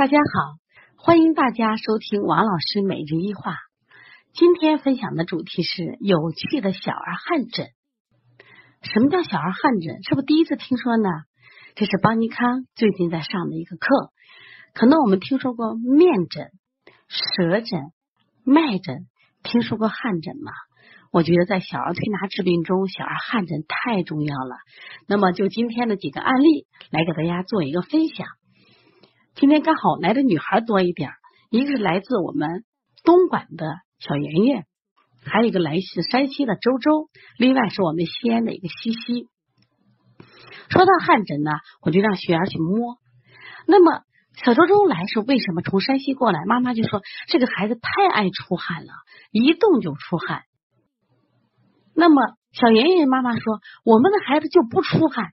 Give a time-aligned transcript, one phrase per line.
[0.00, 0.56] 大家好，
[0.96, 3.58] 欢迎大家收听王老师每日一话。
[4.32, 7.66] 今天分享的主题是有趣的小儿汗疹。
[8.80, 10.02] 什么叫小儿汗疹？
[10.02, 11.10] 是不是第一次听说呢？
[11.74, 14.10] 这是邦尼康最近在上的一个课。
[14.72, 16.48] 可能我们听说过面疹、
[17.06, 17.78] 舌疹、
[18.42, 19.06] 脉疹，
[19.42, 20.50] 听说过汗疹吗？
[21.12, 24.56] 我觉得在小儿推拿治病中，小儿汗疹太重要了。
[25.06, 28.26] 那么就今天的几个案例来给大家做一个分享。
[29.34, 31.12] 今天刚好来的女孩多一点，
[31.50, 32.64] 一个是来自我们
[33.04, 33.66] 东莞的
[33.98, 34.66] 小圆圆，
[35.24, 39.28] 还有一个来自山西的周周，另外是我们西安的一个西西。
[40.68, 42.98] 说到汗疹呢，我就让学员去摸。
[43.66, 44.02] 那么
[44.44, 45.62] 小周周来是为什么？
[45.62, 48.92] 从山西过来，妈妈就说这个孩子太爱出汗了，
[49.30, 50.42] 一动就出汗。
[51.94, 55.30] 那么小圆圆妈妈说，我们的孩子就不出汗。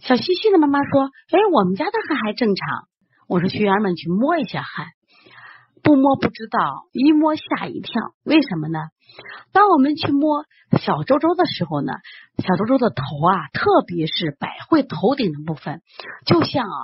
[0.00, 2.88] 小西西的妈妈说，哎，我们家的汗还正常。
[3.28, 4.86] 我说学员们去摸一下汗，
[5.82, 7.92] 不摸不知道，一摸吓一跳。
[8.24, 8.78] 为什么呢？
[9.52, 10.44] 当我们去摸
[10.80, 11.92] 小周周的时候呢，
[12.38, 15.82] 小周周的头啊，特别是百会头顶的部分，
[16.24, 16.76] 就像啊，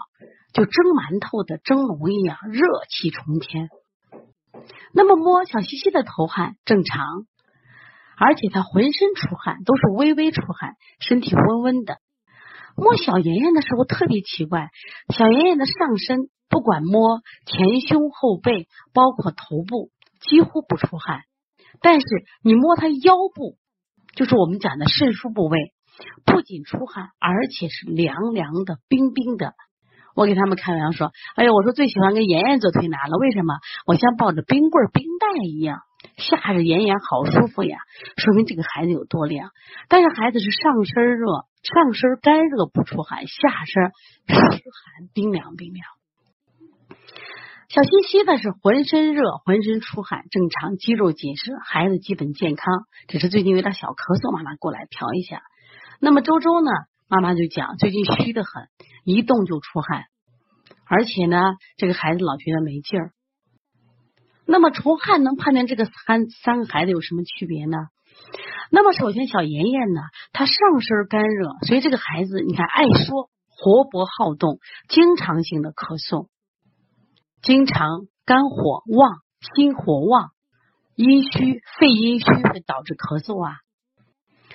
[0.53, 3.71] 就蒸馒头的蒸笼一样，热气冲天。
[4.93, 7.27] 那么摸小西西的头汗正常。
[8.19, 11.99] 而且他浑身出汗，都是微微出汗，身体温温的。
[12.77, 14.69] 摸小妍妍的时候特别奇怪，
[15.17, 21.23] 小妍妍的上身不管摸前胸后背，包括头部，几乎不出汗。
[21.81, 22.07] 但是
[22.43, 23.57] 你摸她腰部，
[24.15, 25.73] 就是我们讲的肾腧部位，
[26.25, 29.55] 不仅出汗，而且是凉凉的、冰冰的。
[30.15, 33.55] 我给他们开玩笑说：“哎呀，我说最喜欢跟妍妍做推拿了，为什么？
[33.87, 35.81] 我像抱着冰棍、冰袋一样。”
[36.17, 37.79] 夏日炎炎好舒服呀，
[38.17, 39.51] 说明这个孩子有多凉。
[39.89, 41.27] 但是孩子是上身热，
[41.63, 43.93] 上身干热不出汗，下身
[44.27, 45.87] 湿寒冰凉冰凉。
[47.69, 52.73] 小西西呢是浑身热，浑身出汗，正常肌肉紧实，孩子基本健康，
[53.09, 55.43] 只是最近有点小咳嗽，妈妈过来调一下。
[56.01, 56.71] 那么周周呢，
[57.09, 58.69] 妈妈就讲最近虚的很，
[59.05, 60.05] 一动就出汗，
[60.87, 63.13] 而且呢，这个孩子老觉得没劲儿。
[64.47, 67.77] 那么从汗能判断这个三三个孩子有什么区别呢？
[68.71, 70.01] 那么首先小妍妍呢，
[70.33, 74.59] 她上身干热，所以这个孩子你看爱说，活泼好动，
[74.89, 76.29] 经常性的咳嗽，
[77.43, 79.19] 经常肝火旺，
[79.55, 80.31] 心火旺，
[80.95, 83.57] 阴虚，肺阴虚会导致咳嗽啊。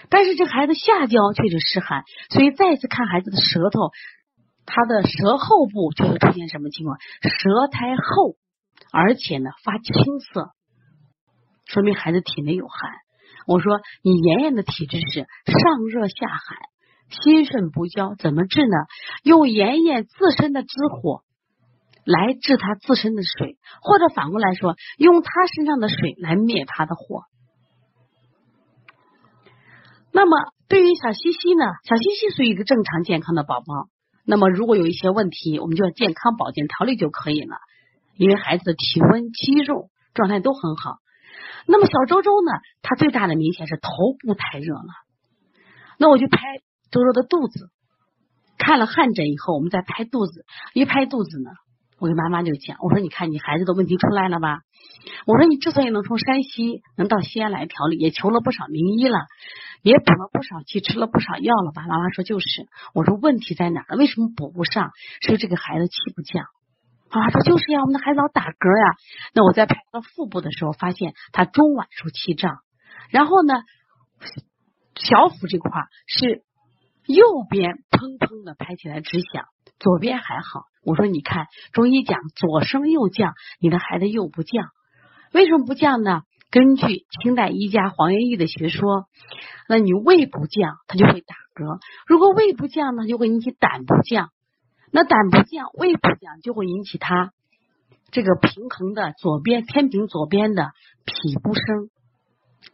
[0.09, 3.91] 但是这孩子下焦却是湿寒，所以再次看孩子的舌头，
[4.65, 6.97] 他的舌后部就会出现什么情况？
[7.21, 8.35] 舌苔厚。
[8.91, 10.51] 而且呢，发青色，
[11.65, 12.91] 说明孩子体内有寒。
[13.47, 16.57] 我说你妍妍的体质是上热下寒，
[17.09, 18.77] 心肾不交，怎么治呢？
[19.23, 21.23] 用妍妍自身的之火
[22.03, 27.23] 来治他自身的水，或者反过来说，用他身上的水来灭他的火。
[30.11, 30.37] 那么
[30.67, 31.65] 对于小西西呢？
[31.87, 33.87] 小西西属于一个正常健康的宝宝。
[34.25, 37.55] 那么如果有一些问题，我们就要健康保健调理就可以了。
[38.15, 40.97] 因为孩子的体温、肌肉状态都很好，
[41.67, 42.51] 那么小周周呢？
[42.81, 43.89] 他最大的明显是头
[44.19, 44.89] 部太热了。
[45.97, 46.39] 那我就拍
[46.91, 47.69] 周周的肚子，
[48.57, 50.45] 看了汗疹以后，我们再拍肚子。
[50.73, 51.51] 一拍肚子呢，
[51.99, 54.59] 我跟妈妈就讲，我说你看你孩子的问题出来了吧？
[55.25, 59.19] 我说你之所以能从山西能到西安来调理，也求了不少名医了，
[59.83, 61.85] 也补了不少气，吃了不少药了吧？
[61.87, 62.67] 妈妈说就是。
[62.93, 63.97] 我说问题在哪儿？
[63.97, 64.91] 为什么补不上？
[65.21, 66.45] 是这个孩子气不降。
[67.13, 68.95] 妈妈说就是呀，我们的孩子老打嗝呀。
[69.33, 72.59] 那我在拍他腹部的时候，发现他中脘处气胀，
[73.09, 73.63] 然后呢，
[74.95, 75.71] 小腹这块
[76.07, 76.43] 是
[77.05, 79.45] 右边砰砰的拍起来直响，
[79.79, 80.65] 左边还好。
[80.83, 84.69] 我说你看，中医讲左升右降，你的孩子右不降，
[85.33, 86.23] 为什么不降呢？
[86.49, 89.05] 根据清代医家黄元义的学说，
[89.69, 94.31] 那你胃不降，他就会打嗝；如果胃不降呢，就会引起胆不降。
[94.91, 97.31] 那胆不降，胃不降，就会引起他
[98.11, 100.71] 这个平衡的左边天平左边的
[101.05, 101.89] 脾不升，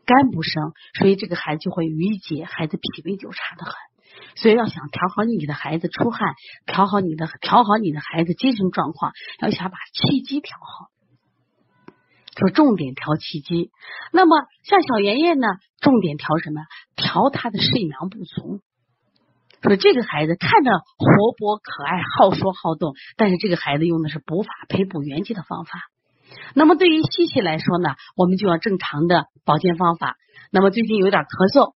[0.05, 3.73] 肝不升，所以这个孩子就会郁结，孩子脾胃就差得很。
[4.35, 6.33] 所以要想调好你的孩子出汗，
[6.65, 11.93] 调好你的调好你的孩子精神状况，要想把气机调好，
[12.35, 13.69] 就重点调气机。
[14.11, 15.47] 那么像小妍妍呢，
[15.79, 16.61] 重点调什么？
[16.95, 18.59] 调他的肾阳不足。
[19.62, 25.71] 说这个孩子看着活泼可爱、好说好动，但是这个孩子用的是补法培补元气的方法。
[26.54, 30.15] 那么对于西西来说呢，我们就要正常的保健方法。
[30.51, 31.74] 那么最近有点咳嗽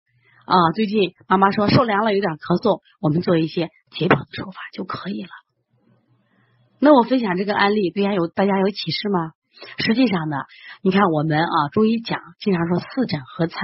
[0.46, 5.30] 啊，最近妈妈说受凉了有点咳嗽，我们做一些解表的手法就可以了。
[6.80, 9.32] 那我分享这个案例，对家有大家有启示吗？
[9.78, 10.38] 实际上呢，
[10.82, 13.60] 你看我们啊，中医讲经常说四诊合参。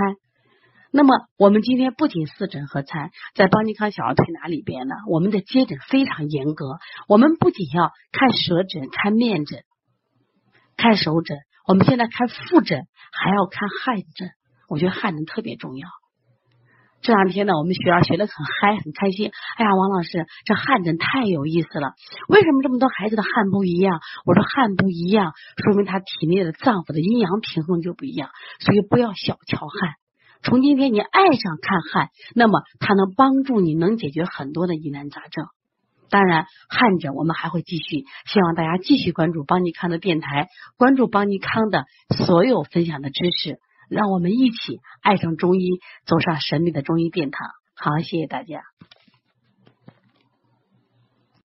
[0.96, 6.78] 那么我们今天不仅四诊合参，在邦尼康小儿推拿里边呢，我们的接诊非常严格。
[7.10, 9.60] 我们不仅要看舌诊、看面诊、
[10.78, 11.38] 看手诊，
[11.68, 14.30] 我们现在看腹诊，还要看汗诊。
[14.70, 15.90] 我觉得汗诊特别重要。
[17.02, 19.32] 这两天呢，我们学儿学的很嗨，很开心。
[19.58, 21.92] 哎呀，王老师，这汗诊太有意思了。
[22.30, 24.00] 为什么这么多孩子的汗不一样？
[24.26, 28.30] 我说汗不一样，说明他体内的脏腑的阴阳平衡就不一样。
[28.62, 29.96] 所以不要小瞧汗。
[30.46, 35.48] 从今天你爱上看汗，那么它能帮助你，能解决很多的疑难杂症。
[36.12, 43.60] 当然，汗诊我们还会继续，希望大家继续关注邦尼康的电台，关注邦尼康的所有分享的知识。
[43.90, 47.50] 让我们一起爱上中医，走上神秘的中医殿堂。
[47.76, 48.62] 好，谢谢大家。